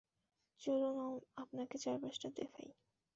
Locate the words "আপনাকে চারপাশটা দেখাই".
1.35-2.69